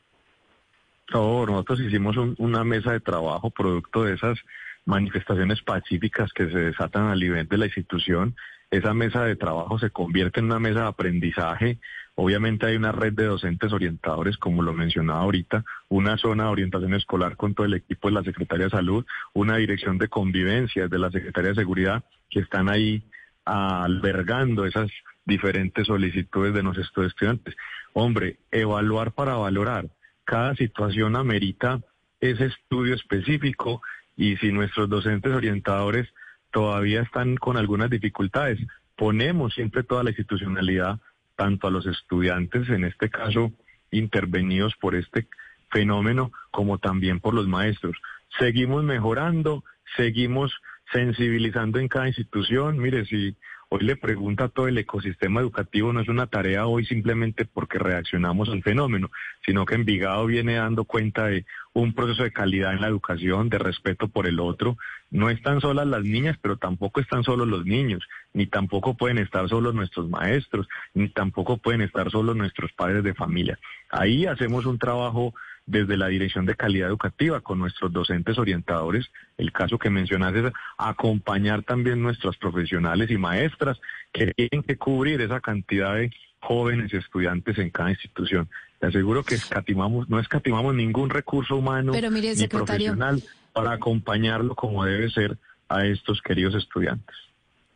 No, 1.12 1.46
nosotros 1.46 1.80
hicimos 1.80 2.16
una 2.38 2.64
mesa 2.64 2.92
de 2.92 3.00
trabajo 3.00 3.50
producto 3.50 4.04
de 4.04 4.14
esas 4.14 4.38
manifestaciones 4.84 5.62
pacíficas 5.62 6.32
que 6.32 6.48
se 6.48 6.58
desatan 6.58 7.08
a 7.08 7.14
nivel 7.14 7.46
de 7.46 7.58
la 7.58 7.66
institución. 7.66 8.34
Esa 8.70 8.92
mesa 8.94 9.24
de 9.24 9.36
trabajo 9.36 9.78
se 9.78 9.90
convierte 9.90 10.40
en 10.40 10.46
una 10.46 10.58
mesa 10.58 10.80
de 10.82 10.88
aprendizaje. 10.88 11.78
Obviamente 12.16 12.66
hay 12.66 12.76
una 12.76 12.90
red 12.92 13.12
de 13.12 13.26
docentes 13.26 13.72
orientadores, 13.72 14.36
como 14.38 14.62
lo 14.62 14.72
mencionaba 14.72 15.20
ahorita, 15.20 15.64
una 15.88 16.16
zona 16.16 16.44
de 16.44 16.50
orientación 16.50 16.94
escolar 16.94 17.36
con 17.36 17.54
todo 17.54 17.66
el 17.66 17.74
equipo 17.74 18.08
de 18.08 18.14
la 18.14 18.24
Secretaría 18.24 18.64
de 18.64 18.70
Salud, 18.70 19.06
una 19.32 19.56
dirección 19.56 19.98
de 19.98 20.08
convivencia 20.08 20.88
de 20.88 20.98
la 20.98 21.10
Secretaría 21.10 21.50
de 21.50 21.56
Seguridad, 21.56 22.04
que 22.30 22.40
están 22.40 22.68
ahí 22.68 23.04
albergando 23.44 24.66
esas 24.66 24.90
diferentes 25.24 25.86
solicitudes 25.86 26.52
de 26.52 26.62
nuestros 26.64 27.06
estudiantes. 27.06 27.54
Hombre, 27.92 28.38
evaluar 28.50 29.12
para 29.12 29.34
valorar 29.34 29.86
cada 30.26 30.54
situación 30.54 31.16
amerita 31.16 31.80
ese 32.20 32.46
estudio 32.46 32.94
específico 32.94 33.80
y 34.16 34.36
si 34.36 34.52
nuestros 34.52 34.88
docentes 34.88 35.32
orientadores 35.32 36.08
todavía 36.50 37.02
están 37.02 37.36
con 37.36 37.56
algunas 37.56 37.88
dificultades, 37.88 38.58
ponemos 38.96 39.54
siempre 39.54 39.82
toda 39.82 40.02
la 40.02 40.10
institucionalidad, 40.10 40.98
tanto 41.36 41.66
a 41.66 41.70
los 41.70 41.86
estudiantes, 41.86 42.68
en 42.68 42.84
este 42.84 43.08
caso 43.08 43.52
intervenidos 43.90 44.74
por 44.80 44.94
este 44.94 45.28
fenómeno, 45.70 46.32
como 46.50 46.78
también 46.78 47.20
por 47.20 47.34
los 47.34 47.46
maestros. 47.46 47.96
Seguimos 48.38 48.82
mejorando, 48.84 49.64
seguimos 49.96 50.52
sensibilizando 50.92 51.78
en 51.78 51.88
cada 51.88 52.08
institución. 52.08 52.78
Mire, 52.78 53.04
si 53.06 53.36
hoy 53.68 53.80
le 53.84 53.96
pregunta 53.96 54.44
a 54.44 54.48
todo 54.48 54.68
el 54.68 54.78
ecosistema 54.78 55.40
educativo, 55.40 55.92
no 55.92 56.00
es 56.00 56.08
una 56.08 56.26
tarea 56.26 56.66
hoy 56.66 56.86
simplemente 56.86 57.44
porque 57.44 57.78
reaccionamos 57.78 58.48
al 58.48 58.62
fenómeno, 58.62 59.10
sino 59.44 59.64
que 59.64 59.74
Envigado 59.74 60.26
viene 60.26 60.54
dando 60.54 60.84
cuenta 60.84 61.26
de 61.26 61.44
un 61.76 61.92
proceso 61.92 62.22
de 62.22 62.32
calidad 62.32 62.72
en 62.72 62.80
la 62.80 62.88
educación, 62.88 63.50
de 63.50 63.58
respeto 63.58 64.08
por 64.08 64.26
el 64.26 64.40
otro. 64.40 64.78
No 65.10 65.28
están 65.28 65.60
solas 65.60 65.86
las 65.86 66.02
niñas, 66.02 66.38
pero 66.40 66.56
tampoco 66.56 67.00
están 67.00 67.22
solos 67.22 67.46
los 67.46 67.66
niños, 67.66 68.02
ni 68.32 68.46
tampoco 68.46 68.94
pueden 68.94 69.18
estar 69.18 69.46
solos 69.46 69.74
nuestros 69.74 70.08
maestros, 70.08 70.66
ni 70.94 71.10
tampoco 71.10 71.58
pueden 71.58 71.82
estar 71.82 72.10
solos 72.10 72.34
nuestros 72.34 72.72
padres 72.72 73.04
de 73.04 73.12
familia. 73.12 73.58
Ahí 73.90 74.24
hacemos 74.24 74.64
un 74.64 74.78
trabajo 74.78 75.34
desde 75.66 75.98
la 75.98 76.08
Dirección 76.08 76.46
de 76.46 76.54
Calidad 76.54 76.88
Educativa 76.88 77.40
con 77.42 77.58
nuestros 77.58 77.92
docentes 77.92 78.38
orientadores. 78.38 79.10
El 79.36 79.52
caso 79.52 79.78
que 79.78 79.90
mencionaste 79.90 80.52
acompañar 80.78 81.62
también 81.62 82.00
nuestros 82.00 82.38
profesionales 82.38 83.10
y 83.10 83.18
maestras 83.18 83.78
que 84.14 84.32
tienen 84.32 84.62
que 84.62 84.78
cubrir 84.78 85.20
esa 85.20 85.40
cantidad 85.40 85.94
de 85.96 86.10
jóvenes 86.40 86.94
estudiantes 86.94 87.58
en 87.58 87.68
cada 87.70 87.90
institución. 87.90 88.48
Te 88.78 88.86
aseguro 88.86 89.22
que 89.24 89.36
escatimamos, 89.36 90.08
no 90.08 90.20
escatimamos 90.20 90.74
ningún 90.74 91.10
recurso 91.10 91.56
humano 91.56 91.92
ni 91.92 92.48
profesional 92.48 93.22
para 93.52 93.72
acompañarlo 93.72 94.54
como 94.54 94.84
debe 94.84 95.10
ser 95.10 95.38
a 95.68 95.86
estos 95.86 96.20
queridos 96.20 96.54
estudiantes. 96.54 97.16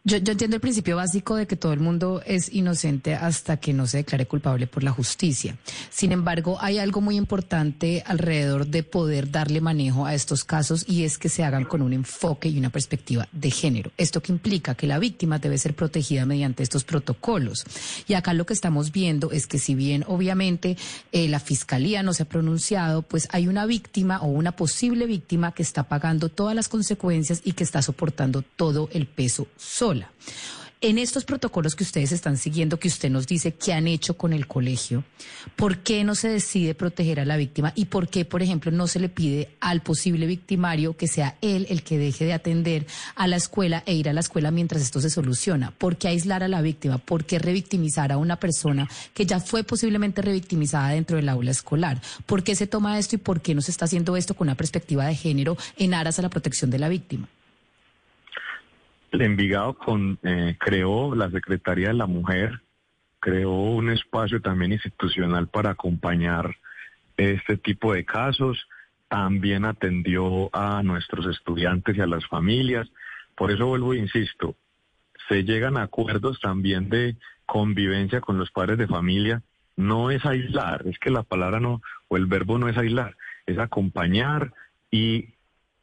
Yo, 0.03 0.17
yo, 0.17 0.33
entiendo 0.33 0.57
el 0.57 0.63
principio 0.63 0.97
básico 0.97 1.37
de 1.37 1.47
que 1.47 1.57
todo 1.57 1.75
el 1.75 1.81
mundo 1.81 2.23
es 2.25 2.51
inocente 2.55 3.15
hasta 3.15 3.59
que 3.59 3.75
no 3.75 3.87
se 3.87 3.99
declare 3.99 4.25
culpable 4.25 4.67
por 4.67 4.83
la 4.83 4.93
justicia. 4.93 5.59
Sin 5.91 6.11
embargo, 6.11 6.57
hay 6.59 6.79
algo 6.79 7.03
muy 7.03 7.19
importante 7.19 8.03
alrededor 8.07 8.67
de 8.67 8.83
poder 8.83 9.31
darle 9.31 9.61
manejo 9.61 10.07
a 10.07 10.15
estos 10.15 10.43
casos 10.43 10.87
y 10.89 11.05
es 11.05 11.19
que 11.19 11.29
se 11.29 11.45
hagan 11.45 11.67
con 11.67 11.83
un 11.83 11.93
enfoque 11.93 12.49
y 12.49 12.59
una 12.59 12.71
perspectiva 12.71 13.29
de 13.31 13.51
género. 13.51 13.93
Esto 13.99 14.23
que 14.23 14.33
implica 14.33 14.75
que 14.75 14.87
la 14.87 14.99
víctima 14.99 15.39
debe 15.39 15.59
ser 15.59 15.75
protegida 15.75 16.25
mediante 16.25 16.63
estos 16.63 16.83
protocolos. 16.85 17.67
Y 18.09 18.15
acá 18.15 18.33
lo 18.33 18.47
que 18.47 18.55
estamos 18.55 18.93
viendo 18.93 19.33
es 19.33 19.47
que 19.47 19.59
si 19.59 19.75
bien 19.75 20.07
obviamente 20.09 20.79
eh, 21.13 21.29
la 21.29 21.41
fiscalía 21.41 22.03
no 22.03 22.15
se 22.15 22.23
ha 22.23 22.27
pronunciado, 22.27 23.03
pues 23.03 23.29
hay 23.33 23.49
una 23.49 23.67
víctima 23.67 24.23
o 24.23 24.29
una 24.29 24.53
posible 24.53 25.05
víctima 25.05 25.53
que 25.53 25.63
está 25.63 25.83
pagando 25.89 26.31
todas 26.31 26.57
las 26.57 26.69
consecuencias 26.69 27.43
y 27.45 27.53
que 27.53 27.65
está 27.65 27.83
soportando 27.83 28.41
todo 28.57 28.89
el 28.95 29.07
peso 29.07 29.47
solo. 29.59 29.90
En 30.83 30.97
estos 30.97 31.27
protocolos 31.27 31.77
que 31.77 31.85
ustedes 31.85 32.11
están 32.11 32.39
siguiendo, 32.39 32.79
que 32.79 32.89
usted 32.89 33.11
nos 33.11 33.27
dice 33.27 33.53
que 33.53 33.75
han 33.75 33.87
hecho 33.87 34.17
con 34.17 34.33
el 34.33 34.47
colegio, 34.47 35.05
¿por 35.55 35.81
qué 35.81 36.05
no 36.05 36.15
se 36.15 36.31
decide 36.31 36.75
proteger 36.75 37.21
a 37.21 37.27
la 37.27 37.37
víctima? 37.37 37.75
¿Y 37.77 37.85
por 37.85 38.09
qué, 38.09 38.25
por 38.25 38.43
ejemplo, 38.43 38.71
no 38.71 38.87
se 38.87 38.99
le 38.99 39.11
pide 39.11 39.51
al 39.61 39.83
posible 39.83 40.25
victimario 40.25 40.97
que 40.97 41.07
sea 41.07 41.37
él 41.43 41.67
el 41.69 41.83
que 41.83 41.99
deje 41.99 42.25
de 42.25 42.33
atender 42.33 42.87
a 43.15 43.27
la 43.27 43.37
escuela 43.37 43.83
e 43.85 43.93
ir 43.93 44.09
a 44.09 44.15
la 44.15 44.21
escuela 44.21 44.51
mientras 44.51 44.81
esto 44.81 45.03
se 45.03 45.11
soluciona? 45.11 45.71
¿Por 45.71 45.99
qué 45.99 46.09
aislar 46.09 46.43
a 46.43 46.49
la 46.49 46.63
víctima? 46.63 46.97
¿Por 46.97 47.27
qué 47.27 47.39
revictimizar 47.39 48.11
a 48.11 48.17
una 48.17 48.37
persona 48.37 48.89
que 49.13 49.27
ya 49.27 49.39
fue 49.39 49.65
posiblemente 49.65 50.23
revictimizada 50.23 50.89
dentro 50.89 51.19
del 51.19 51.29
aula 51.29 51.51
escolar? 51.51 52.01
¿Por 52.25 52.43
qué 52.43 52.57
se 52.57 52.67
toma 52.67 52.99
esto 52.99 53.17
y 53.17 53.19
por 53.19 53.43
qué 53.43 53.55
no 53.55 53.61
se 53.61 53.71
está 53.71 53.85
haciendo 53.85 54.17
esto 54.17 54.33
con 54.33 54.47
una 54.49 54.57
perspectiva 54.57 55.05
de 55.05 55.15
género 55.15 55.59
en 55.77 55.93
aras 55.93 56.19
a 56.19 56.23
la 56.23 56.31
protección 56.31 56.71
de 56.71 56.79
la 56.79 56.89
víctima? 56.89 57.29
Envigado 59.13 59.75
con, 59.75 60.19
eh, 60.23 60.57
creó 60.59 61.15
la 61.15 61.31
Secretaría 61.31 61.89
de 61.89 61.95
la 61.95 62.07
Mujer, 62.07 62.61
creó 63.19 63.53
un 63.53 63.91
espacio 63.91 64.41
también 64.41 64.73
institucional 64.73 65.49
para 65.49 65.71
acompañar 65.71 66.57
este 67.17 67.57
tipo 67.59 67.93
de 67.93 68.05
casos, 68.05 68.67
también 69.09 69.65
atendió 69.65 70.49
a 70.55 70.83
nuestros 70.83 71.27
estudiantes 71.27 71.97
y 71.97 72.01
a 72.01 72.07
las 72.07 72.27
familias. 72.29 72.89
Por 73.37 73.51
eso 73.51 73.67
vuelvo 73.67 73.93
e 73.93 73.99
insisto, 73.99 74.55
se 75.29 75.45
llegan 75.45 75.77
a 75.77 75.83
acuerdos 75.83 76.41
también 76.41 76.89
de 76.89 77.17
convivencia 77.47 78.21
con 78.21 78.39
los 78.39 78.51
padres 78.51 78.79
de 78.79 78.87
familia. 78.87 79.43
No 79.77 80.11
es 80.11 80.25
aislar, 80.25 80.87
es 80.87 80.99
que 80.99 81.11
la 81.11 81.23
palabra 81.23 81.61
no, 81.61 81.83
o 82.09 82.17
el 82.17 82.27
verbo 82.27 82.59
no 82.59 82.69
es 82.69 82.77
aislar, 82.77 83.17
es 83.47 83.59
acompañar 83.59 84.53
y 84.91 85.35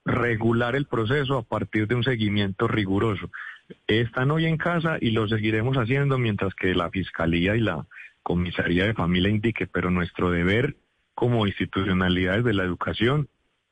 regular 0.07 0.75
el 0.75 0.85
proceso 0.85 1.37
a 1.37 1.43
partir 1.43 1.87
de 1.87 1.95
un 1.95 2.03
seguimiento 2.03 2.67
riguroso. 2.67 3.29
Están 3.87 4.31
hoy 4.31 4.45
en 4.45 4.57
casa 4.57 4.97
y 4.99 5.11
lo 5.11 5.27
seguiremos 5.27 5.77
haciendo 5.77 6.17
mientras 6.17 6.55
que 6.55 6.73
la 6.73 6.89
Fiscalía 6.89 7.55
y 7.55 7.59
la 7.59 7.85
Comisaría 8.23 8.85
de 8.85 8.93
Familia 8.93 9.29
indique, 9.29 9.67
pero 9.67 9.91
nuestro 9.91 10.31
deber 10.31 10.77
como 11.13 11.45
institucionalidades 11.45 12.45
de 12.45 12.53
la 12.53 12.63
educación 12.63 13.27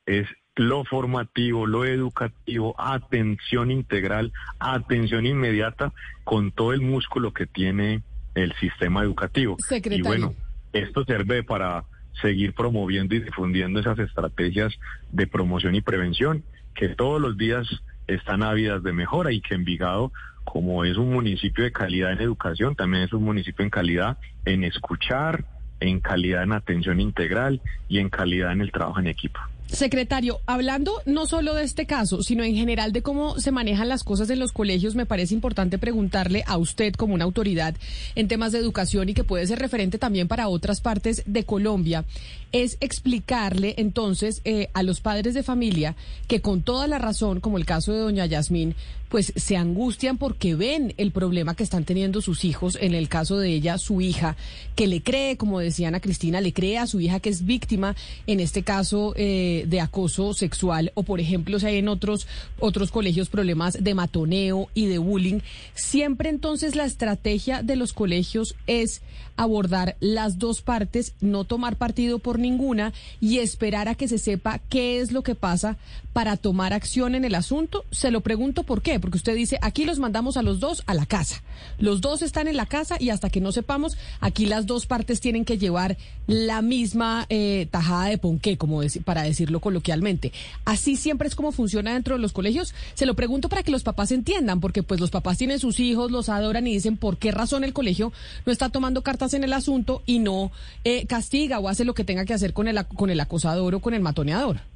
es 0.06 0.28
lo 0.56 0.84
formativo, 0.86 1.66
lo 1.66 1.86
educativo, 1.86 2.76
atención 2.78 3.72
integral, 3.72 4.32
atención 4.60 5.26
inmediata 5.26 5.94
con 6.24 6.52
todo 6.52 6.74
el 6.74 6.82
músculo 6.82 7.34
que 7.34 7.46
tiene 7.46 8.04
el 8.36 8.54
sistema 8.54 9.04
educativo. 9.04 9.58
Y 9.70 10.02
bueno, 10.02 10.34
esto 10.74 11.04
sirve 11.06 11.44
para 11.44 11.86
seguir 12.22 12.54
promoviendo 12.54 13.16
y 13.16 13.20
difundiendo 13.20 13.80
esas 13.80 14.00
estrategias 14.00 14.74
de 15.12 15.28
promoción 15.28 15.76
y 15.76 15.82
prevención 15.82 16.44
que 16.74 16.90
todos 16.90 17.22
los 17.22 17.38
días 17.38 17.68
están 18.08 18.44
ávidas 18.44 18.84
de 18.84 18.94
mejora 18.94 19.32
y 19.32 19.42
que 19.42 19.56
Envigado, 19.56 20.12
como 20.44 20.86
es 20.86 20.98
un 20.98 21.12
municipio 21.12 21.64
de 21.64 21.72
calidad 21.72 22.12
en 22.12 22.22
educación, 22.22 22.76
también 22.76 23.04
es 23.04 23.14
un 23.14 23.24
municipio 23.24 23.64
en 23.64 23.72
calidad 23.72 24.18
en 24.46 24.64
escuchar, 24.64 25.46
en 25.80 26.00
calidad 26.00 26.44
en 26.44 26.52
atención 26.52 27.00
integral 27.00 27.62
y 27.88 28.00
en 28.00 28.10
calidad 28.10 28.52
en 28.52 28.62
el 28.62 28.72
trabajo 28.72 29.00
en 29.00 29.08
equipo. 29.08 29.40
Secretario, 29.68 30.42
hablando 30.46 31.02
no 31.06 31.26
solo 31.26 31.56
de 31.56 31.64
este 31.64 31.88
caso, 31.88 32.22
sino 32.22 32.44
en 32.44 32.56
general 32.56 32.92
de 32.92 33.02
cómo 33.02 33.40
se 33.40 33.52
manejan 33.52 33.90
las 33.90 34.04
cosas 34.04 34.30
en 34.30 34.40
los 34.40 34.52
colegios, 34.52 34.96
me 34.96 35.08
parece 35.08 35.34
importante 35.34 35.80
preguntarle 35.80 36.44
a 36.46 36.58
usted 36.58 36.94
como 36.94 37.16
una 37.16 37.26
autoridad 37.26 37.76
en 38.16 38.28
temas 38.28 38.52
de 38.52 38.60
educación 38.60 39.10
y 39.10 39.16
que 39.16 39.24
puede 39.24 39.48
ser 39.48 39.60
referente 39.60 39.98
también 39.98 40.28
para 40.28 40.50
otras 40.50 40.82
partes 40.82 41.24
de 41.26 41.44
Colombia, 41.46 42.06
es 42.52 42.78
explicarle 42.80 43.74
entonces 43.78 44.42
eh, 44.46 44.70
a 44.74 44.84
los 44.84 45.02
padres 45.02 45.34
de 45.34 45.44
familia 45.44 45.96
que 46.28 46.42
con 46.42 46.62
toda 46.62 46.88
la 46.88 47.00
razón, 47.00 47.40
como 47.40 47.58
el 47.58 47.66
caso 47.66 47.92
de 47.92 48.00
doña 48.00 48.28
Yasmín, 48.28 48.76
pues 49.10 49.34
se 49.36 49.58
angustian 49.58 50.18
porque 50.18 50.56
ven 50.56 50.94
el 50.98 51.12
problema 51.12 51.56
que 51.56 51.64
están 51.64 51.86
teniendo 51.86 52.22
sus 52.22 52.46
hijos, 52.46 52.78
en 52.80 52.94
el 52.94 53.08
caso 53.08 53.38
de 53.38 53.50
ella, 53.50 53.78
su 53.78 54.02
hija, 54.02 54.36
que 54.76 54.88
le 54.88 55.02
cree, 55.02 55.38
como 55.38 55.60
decía 55.60 55.88
Ana 55.88 56.00
Cristina, 56.00 56.42
le 56.42 56.54
cree 56.54 56.78
a 56.78 56.88
su 56.88 57.00
hija 57.00 57.20
que 57.20 57.30
es 57.30 57.46
víctima, 57.46 57.96
en 58.28 58.40
este 58.40 58.64
caso, 58.64 59.14
eh, 59.16 59.66
de 59.68 59.82
acoso 59.82 60.34
sexual, 60.34 60.92
o 60.96 61.04
por 61.04 61.20
ejemplo, 61.20 61.60
si 61.60 61.66
hay 61.68 61.78
en 61.78 61.88
otros, 61.88 62.28
otros 62.60 62.92
colegios 62.92 63.30
problemas 63.30 63.78
de 63.82 63.94
matoneo 63.94 64.70
y 64.74 64.88
de 64.88 64.98
bullying, 64.98 65.40
siempre 65.74 66.30
entonces 66.30 66.76
la 66.76 66.86
estrategia 66.86 67.64
de 67.64 67.76
los 67.76 67.94
colegios 67.94 68.56
es 68.68 69.02
abordar 69.38 69.98
las 70.00 70.40
dos 70.40 70.62
partes, 70.62 71.14
no 71.22 71.44
tomar 71.44 71.76
partido 71.76 72.20
por 72.20 72.40
ninguna 72.40 72.94
y 73.20 73.40
esperar 73.40 73.88
a 73.88 73.96
que 73.96 74.08
se 74.08 74.18
sepa 74.18 74.60
qué 74.70 75.00
es 75.00 75.12
lo 75.12 75.24
que 75.24 75.36
pasa 75.36 75.78
para 76.14 76.38
tomar 76.38 76.74
acción 76.74 77.16
en 77.16 77.26
el 77.26 77.36
asunto. 77.36 77.84
Se 77.92 78.12
lo 78.12 78.22
pregunto 78.22 78.64
por 78.64 78.82
qué 78.82 78.95
porque 79.00 79.18
usted 79.18 79.36
dice, 79.36 79.58
aquí 79.62 79.86
los 79.86 80.00
mandamos 80.00 80.38
a 80.38 80.42
los 80.42 80.60
dos 80.60 80.84
a 80.86 80.94
la 80.94 81.06
casa. 81.06 81.42
Los 81.78 82.02
dos 82.02 82.22
están 82.22 82.48
en 82.48 82.58
la 82.58 82.66
casa 82.66 82.98
y 83.00 83.10
hasta 83.10 83.30
que 83.30 83.42
no 83.42 83.52
sepamos, 83.52 83.98
aquí 84.20 84.46
las 84.46 84.66
dos 84.66 84.86
partes 84.86 85.20
tienen 85.20 85.46
que 85.46 85.58
llevar 85.58 85.98
la 86.28 86.62
misma 86.62 87.26
eh, 87.30 87.68
tajada 87.72 88.06
de 88.06 88.18
ponqué, 88.18 88.58
como 88.58 88.82
para 89.04 89.24
decirlo 89.24 89.60
coloquialmente. 89.60 90.32
Así 90.66 90.96
siempre 90.96 91.28
es 91.28 91.36
como 91.36 91.52
funciona 91.52 91.94
dentro 91.94 92.16
de 92.16 92.22
los 92.22 92.34
colegios. 92.34 92.74
Se 92.94 93.06
lo 93.06 93.16
pregunto 93.16 93.50
para 93.50 93.64
que 93.64 93.72
los 93.72 93.84
papás 93.84 94.12
entiendan, 94.12 94.60
porque 94.60 94.84
pues 94.84 95.00
los 95.00 95.12
papás 95.12 95.38
tienen 95.38 95.60
sus 95.60 95.80
hijos, 95.80 96.12
los 96.12 96.30
adoran 96.30 96.68
y 96.68 96.74
dicen 96.74 96.98
por 96.98 97.18
qué 97.18 97.32
razón 97.32 97.64
el 97.64 97.74
colegio 97.74 98.12
no 98.46 98.52
está 98.52 98.70
tomando 98.70 99.02
cartas 99.02 99.34
en 99.34 99.44
el 99.44 99.54
asunto 99.54 100.02
y 100.06 100.20
no 100.20 100.52
eh, 100.84 101.06
castiga 101.08 101.60
o 101.60 101.70
hace 101.70 101.86
lo 101.86 101.94
que 101.94 102.04
tenga 102.04 102.26
que 102.26 102.34
hacer 102.34 102.54
con 102.54 102.68
el, 102.68 102.84
con 102.86 103.10
el 103.10 103.20
acosador 103.20 103.76
o 103.76 103.80
con 103.80 103.94
el 103.94 104.02
matoneador. 104.02 104.75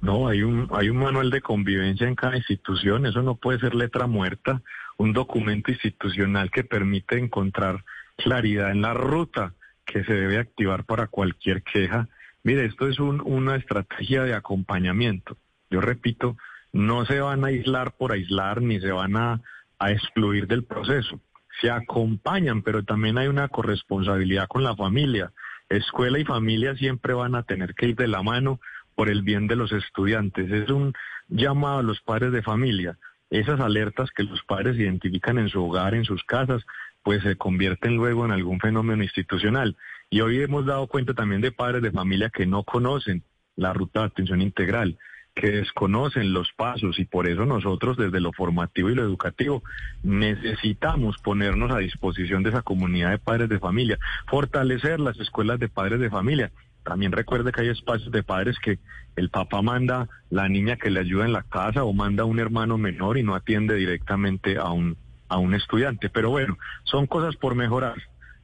No, 0.00 0.28
hay 0.28 0.42
un, 0.42 0.68
hay 0.72 0.90
un 0.90 0.98
manual 0.98 1.30
de 1.30 1.40
convivencia 1.40 2.06
en 2.06 2.14
cada 2.14 2.36
institución, 2.36 3.06
eso 3.06 3.22
no 3.22 3.36
puede 3.36 3.58
ser 3.58 3.74
letra 3.74 4.06
muerta, 4.06 4.62
un 4.98 5.12
documento 5.12 5.70
institucional 5.70 6.50
que 6.50 6.64
permite 6.64 7.18
encontrar 7.18 7.84
claridad 8.16 8.70
en 8.70 8.82
la 8.82 8.94
ruta 8.94 9.54
que 9.84 10.04
se 10.04 10.12
debe 10.12 10.38
activar 10.38 10.84
para 10.84 11.06
cualquier 11.06 11.62
queja. 11.62 12.08
Mire, 12.42 12.66
esto 12.66 12.88
es 12.88 12.98
una 12.98 13.56
estrategia 13.56 14.22
de 14.22 14.34
acompañamiento. 14.34 15.36
Yo 15.70 15.80
repito, 15.80 16.36
no 16.72 17.04
se 17.06 17.20
van 17.20 17.44
a 17.44 17.48
aislar 17.48 17.92
por 17.96 18.12
aislar 18.12 18.62
ni 18.62 18.80
se 18.80 18.92
van 18.92 19.16
a, 19.16 19.40
a 19.78 19.90
excluir 19.90 20.46
del 20.46 20.64
proceso. 20.64 21.20
Se 21.60 21.70
acompañan, 21.70 22.62
pero 22.62 22.84
también 22.84 23.18
hay 23.18 23.28
una 23.28 23.48
corresponsabilidad 23.48 24.46
con 24.46 24.62
la 24.62 24.76
familia. 24.76 25.32
Escuela 25.68 26.18
y 26.18 26.24
familia 26.24 26.74
siempre 26.76 27.14
van 27.14 27.34
a 27.34 27.42
tener 27.42 27.74
que 27.74 27.88
ir 27.88 27.96
de 27.96 28.08
la 28.08 28.22
mano 28.22 28.60
por 28.96 29.08
el 29.08 29.22
bien 29.22 29.46
de 29.46 29.54
los 29.54 29.70
estudiantes. 29.70 30.50
Es 30.50 30.70
un 30.70 30.92
llamado 31.28 31.78
a 31.78 31.82
los 31.84 32.00
padres 32.00 32.32
de 32.32 32.42
familia. 32.42 32.98
Esas 33.30 33.60
alertas 33.60 34.10
que 34.10 34.24
los 34.24 34.42
padres 34.42 34.76
identifican 34.76 35.38
en 35.38 35.48
su 35.48 35.62
hogar, 35.62 35.94
en 35.94 36.04
sus 36.04 36.24
casas, 36.24 36.64
pues 37.04 37.22
se 37.22 37.36
convierten 37.36 37.96
luego 37.96 38.24
en 38.24 38.32
algún 38.32 38.58
fenómeno 38.58 39.04
institucional. 39.04 39.76
Y 40.10 40.22
hoy 40.22 40.40
hemos 40.42 40.66
dado 40.66 40.88
cuenta 40.88 41.14
también 41.14 41.40
de 41.40 41.52
padres 41.52 41.82
de 41.82 41.92
familia 41.92 42.30
que 42.30 42.46
no 42.46 42.64
conocen 42.64 43.22
la 43.54 43.72
ruta 43.72 44.00
de 44.00 44.06
atención 44.06 44.40
integral, 44.40 44.98
que 45.34 45.50
desconocen 45.50 46.32
los 46.32 46.50
pasos 46.52 46.98
y 46.98 47.04
por 47.04 47.28
eso 47.28 47.44
nosotros 47.44 47.96
desde 47.96 48.20
lo 48.20 48.32
formativo 48.32 48.88
y 48.90 48.94
lo 48.94 49.02
educativo 49.02 49.62
necesitamos 50.02 51.18
ponernos 51.18 51.70
a 51.70 51.78
disposición 51.78 52.42
de 52.42 52.50
esa 52.50 52.62
comunidad 52.62 53.10
de 53.10 53.18
padres 53.18 53.48
de 53.50 53.58
familia, 53.58 53.98
fortalecer 54.28 54.98
las 54.98 55.18
escuelas 55.20 55.60
de 55.60 55.68
padres 55.68 56.00
de 56.00 56.10
familia. 56.10 56.52
También 56.86 57.10
recuerde 57.10 57.50
que 57.50 57.62
hay 57.62 57.68
espacios 57.68 58.12
de 58.12 58.22
padres 58.22 58.56
que 58.62 58.78
el 59.16 59.28
papá 59.28 59.60
manda 59.60 60.08
la 60.30 60.48
niña 60.48 60.76
que 60.76 60.88
le 60.88 61.00
ayuda 61.00 61.24
en 61.24 61.32
la 61.32 61.42
casa 61.42 61.82
o 61.82 61.92
manda 61.92 62.22
a 62.22 62.26
un 62.26 62.38
hermano 62.38 62.78
menor 62.78 63.18
y 63.18 63.24
no 63.24 63.34
atiende 63.34 63.74
directamente 63.74 64.56
a 64.56 64.70
un, 64.70 64.96
a 65.28 65.38
un 65.38 65.54
estudiante. 65.54 66.08
Pero 66.08 66.30
bueno, 66.30 66.56
son 66.84 67.06
cosas 67.06 67.34
por 67.36 67.56
mejorar 67.56 67.96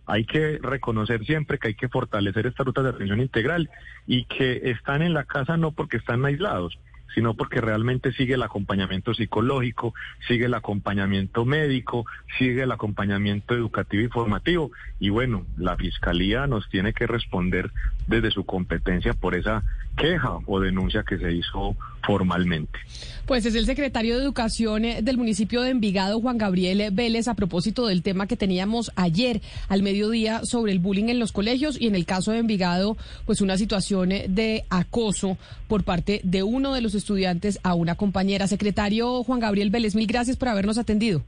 hay 0.06 0.24
que 0.24 0.58
reconocer 0.60 1.24
siempre 1.24 1.58
que 1.58 1.68
hay 1.68 1.74
que 1.74 1.88
fortalecer 1.88 2.46
estas 2.46 2.66
rutas 2.66 2.84
de 2.84 2.90
atención 2.90 3.20
integral 3.20 3.70
y 4.06 4.24
que 4.24 4.70
están 4.70 5.02
en 5.02 5.14
la 5.14 5.24
casa 5.24 5.56
no 5.56 5.72
porque 5.72 5.96
están 5.96 6.24
aislados, 6.24 6.78
sino 7.14 7.34
porque 7.34 7.60
realmente 7.60 8.12
sigue 8.12 8.34
el 8.34 8.42
acompañamiento 8.42 9.14
psicológico, 9.14 9.94
sigue 10.26 10.46
el 10.46 10.54
acompañamiento 10.54 11.44
médico, 11.44 12.06
sigue 12.38 12.62
el 12.62 12.72
acompañamiento 12.72 13.54
educativo 13.54 14.02
y 14.02 14.08
formativo. 14.08 14.70
Y 15.00 15.10
bueno, 15.10 15.46
la 15.56 15.76
Fiscalía 15.76 16.46
nos 16.46 16.68
tiene 16.68 16.92
que 16.92 17.06
responder 17.06 17.70
desde 18.06 18.30
su 18.30 18.44
competencia 18.44 19.14
por 19.14 19.34
esa 19.34 19.62
queja 19.96 20.38
o 20.46 20.60
denuncia 20.60 21.04
que 21.06 21.18
se 21.18 21.32
hizo 21.32 21.76
formalmente. 22.04 22.78
Pues 23.26 23.46
es 23.46 23.54
el 23.54 23.66
secretario 23.66 24.16
de 24.16 24.22
Educación 24.22 24.84
eh, 24.84 25.02
del 25.02 25.16
municipio 25.16 25.62
de 25.62 25.70
Envigado, 25.70 26.20
Juan 26.20 26.38
Gabriel 26.38 26.90
Vélez, 26.92 27.28
a 27.28 27.34
propósito 27.34 27.86
del 27.86 28.02
tema 28.02 28.26
que 28.26 28.36
teníamos 28.36 28.90
ayer 28.96 29.40
al 29.68 29.82
mediodía 29.82 30.44
sobre 30.44 30.72
el 30.72 30.80
bullying 30.80 31.08
en 31.08 31.20
los 31.20 31.32
colegios 31.32 31.80
y 31.80 31.86
en 31.86 31.94
el 31.94 32.04
caso 32.04 32.32
de 32.32 32.38
Envigado, 32.38 32.96
pues 33.24 33.40
una 33.40 33.56
situación 33.56 34.12
eh, 34.12 34.26
de 34.28 34.64
acoso 34.70 35.38
por 35.68 35.84
parte 35.84 36.20
de 36.24 36.42
uno 36.42 36.74
de 36.74 36.82
los 36.82 36.94
estudiantes 36.94 37.60
a 37.62 37.74
una 37.74 37.94
compañera. 37.94 38.48
Secretario 38.48 39.22
Juan 39.22 39.40
Gabriel 39.40 39.70
Vélez, 39.70 39.94
mil 39.94 40.06
gracias 40.06 40.36
por 40.36 40.48
habernos 40.48 40.78
atendido. 40.78 41.22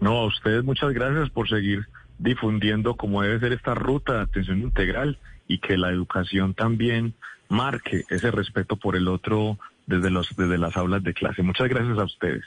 No, 0.00 0.18
a 0.18 0.26
ustedes 0.26 0.62
muchas 0.62 0.92
gracias 0.92 1.28
por 1.30 1.48
seguir 1.48 1.88
difundiendo 2.18 2.96
cómo 2.96 3.22
debe 3.22 3.40
ser 3.40 3.52
esta 3.52 3.74
ruta 3.74 4.14
de 4.14 4.22
atención 4.22 4.60
integral 4.60 5.18
y 5.48 5.58
que 5.58 5.76
la 5.76 5.90
educación 5.90 6.54
también 6.54 7.14
marque 7.48 8.04
ese 8.08 8.30
respeto 8.30 8.76
por 8.76 8.96
el 8.96 9.08
otro 9.08 9.58
desde, 9.86 10.10
los, 10.10 10.34
desde 10.36 10.58
las 10.58 10.76
aulas 10.76 11.02
de 11.02 11.14
clase. 11.14 11.42
Muchas 11.42 11.68
gracias 11.68 11.98
a 11.98 12.04
ustedes. 12.04 12.44